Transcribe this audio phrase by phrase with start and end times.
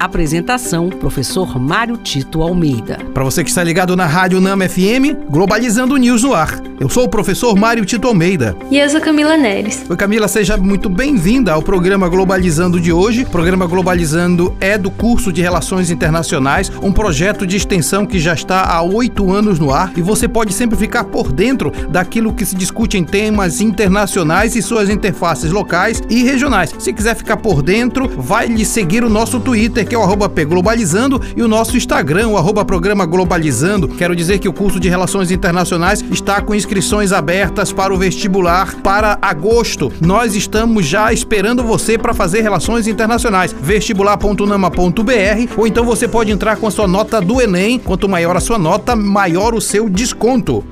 [0.00, 2.98] Apresentação: Professor Mário Tito Almeida.
[3.12, 6.58] Para você que está ligado na Rádio Nama FM, Globalizando News no ar.
[6.80, 8.56] Eu sou o professor Mário Tito Almeida.
[8.70, 9.84] E eu sou Camila Neres.
[9.86, 13.24] Oi, Camila, seja muito bem-vinda ao programa Globalizando de hoje.
[13.24, 18.32] O programa Globalizando é do curso de Relações Internacionais, um projeto de extensão que já
[18.32, 22.46] está há oito anos no ar e você pode sempre ficar por dentro daquilo que
[22.46, 26.74] se discute em temas internacionais e suas interfaces locais e regionais.
[26.78, 30.28] Se quiser ficar por dentro, vai lhe seguir o nosso Twitter, que é o arroba
[30.28, 33.88] Globalizando, e o nosso Instagram, o arroba Programa Globalizando.
[33.88, 38.76] Quero dizer que o curso de Relações Internacionais está com inscrições abertas para o vestibular
[38.76, 39.92] para agosto.
[40.00, 43.52] Nós estamos já esperando você para fazer relações internacionais.
[43.52, 47.80] vestibular.nama.br ou então você pode entrar com a sua nota do Enem.
[47.80, 50.64] Quanto maior a sua nota, maior o seu desconto.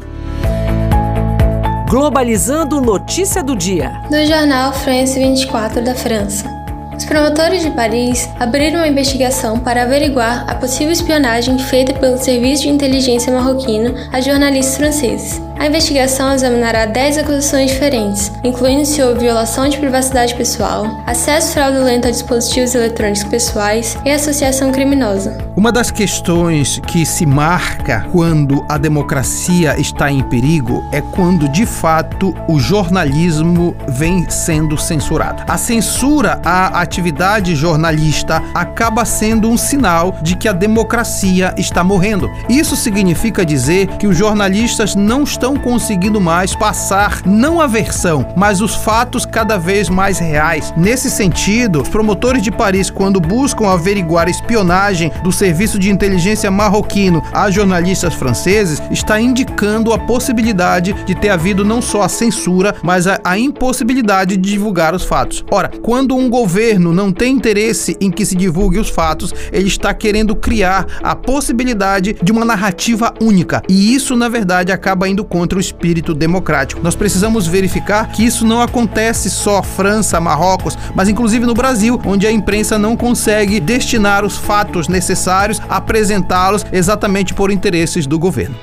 [1.91, 4.01] Globalizando notícia do dia.
[4.09, 6.58] Do jornal France 24 da França.
[6.99, 12.65] Os promotores de Paris abriram uma investigação para averiguar a possível espionagem feita pelo Serviço
[12.65, 15.48] de Inteligência Marroquino a jornalistas franceses.
[15.59, 22.07] A investigação examinará 10 acusações diferentes, incluindo se houve violação de privacidade pessoal, acesso fraudulento
[22.07, 25.37] a dispositivos eletrônicos pessoais e associação criminosa.
[25.57, 31.67] Uma das questões que se marca quando a democracia está em perigo é quando, de
[31.67, 35.43] fato, o jornalismo vem sendo censurado.
[35.49, 42.31] A censura à atividade jornalista acaba sendo um sinal de que a democracia está morrendo.
[42.49, 48.27] Isso significa dizer que os jornalistas não estão estão conseguindo mais passar não a versão,
[48.37, 50.75] mas os fatos cada vez mais reais.
[50.77, 56.51] Nesse sentido, os promotores de Paris, quando buscam averiguar a espionagem do serviço de inteligência
[56.51, 62.75] marroquino a jornalistas franceses, está indicando a possibilidade de ter havido não só a censura,
[62.83, 65.43] mas a, a impossibilidade de divulgar os fatos.
[65.51, 69.95] Ora, quando um governo não tem interesse em que se divulgue os fatos, ele está
[69.95, 73.63] querendo criar a possibilidade de uma narrativa única.
[73.67, 76.83] E isso, na verdade, acaba indo contra o espírito democrático.
[76.83, 82.27] Nós precisamos verificar que isso não acontece só França, Marrocos, mas inclusive no Brasil, onde
[82.27, 88.57] a imprensa não consegue destinar os fatos necessários, apresentá-los exatamente por interesses do governo.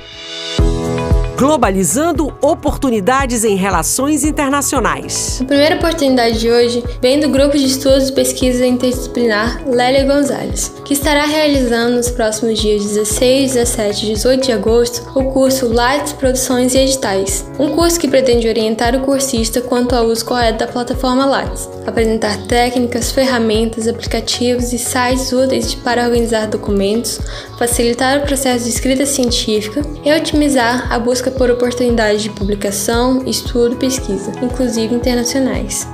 [1.37, 5.39] Globalizando oportunidades em relações internacionais.
[5.41, 10.71] A primeira oportunidade de hoje vem do grupo de estudos e pesquisa interdisciplinar Lélia Gonzalez,
[10.85, 16.13] que estará realizando nos próximos dias 16, 17 e 18 de agosto o curso Lights,
[16.13, 20.67] Produções e Editais, um curso que pretende orientar o cursista quanto ao uso correto da
[20.67, 27.19] plataforma Lights, apresentar técnicas, ferramentas, aplicativos e sites úteis para organizar documentos,
[27.57, 33.75] facilitar o processo de escrita científica e otimizar a busca por oportunidades de publicação, estudo
[33.75, 35.87] e pesquisa, inclusive internacionais.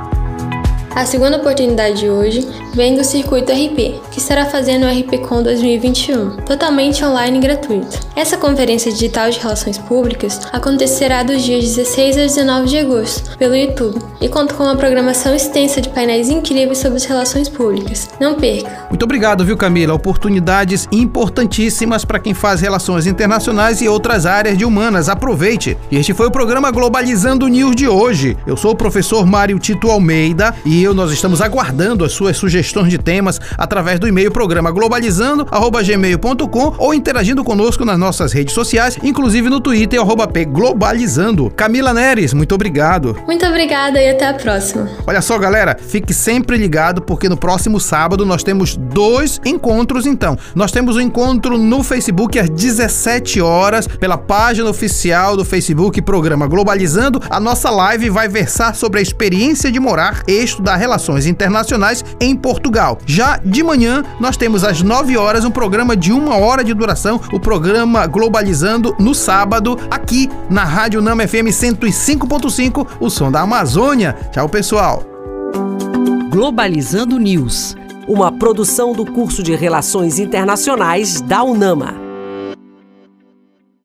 [0.94, 6.38] A segunda oportunidade de hoje vem do Circuito RP, que estará fazendo o RPCon 2021,
[6.46, 7.97] totalmente online e gratuito.
[8.13, 13.56] Essa conferência digital de relações públicas acontecerá dos dias 16 a 19 de agosto, pelo
[13.56, 18.09] YouTube, e conta com uma programação extensa de painéis incríveis sobre as relações públicas.
[18.19, 18.88] Não perca!
[18.90, 19.94] Muito obrigado, viu, Camila?
[19.94, 25.08] Oportunidades importantíssimas para quem faz relações internacionais e outras áreas de humanas.
[25.08, 25.78] Aproveite!
[25.90, 28.38] Este foi o programa Globalizando News de hoje.
[28.46, 32.89] Eu sou o professor Mário Tito Almeida e eu, nós estamos aguardando as suas sugestões
[32.89, 39.49] de temas através do e-mail programa globalizando@gmail.com ou interagindo conosco nas nossas redes sociais, inclusive
[39.49, 41.49] no Twitter arroba P Globalizando.
[41.49, 43.17] Camila Neres, muito obrigado.
[43.25, 44.89] Muito obrigada e até a próxima.
[45.05, 50.37] Olha só, galera, fique sempre ligado porque no próximo sábado nós temos dois encontros então.
[50.55, 56.47] Nós temos um encontro no Facebook às 17 horas pela página oficial do Facebook Programa
[56.47, 57.21] Globalizando.
[57.29, 62.35] A nossa live vai versar sobre a experiência de morar e estudar relações internacionais em
[62.35, 62.99] Portugal Portugal.
[63.05, 67.19] Já de manhã, nós temos às 9 horas um programa de uma hora de duração,
[67.31, 74.15] o programa Globalizando, no sábado, aqui na Rádio Nama FM 105.5, o som da Amazônia.
[74.31, 75.03] Tchau, pessoal.
[76.29, 77.75] Globalizando News,
[78.07, 82.00] uma produção do curso de Relações Internacionais da UNAMA.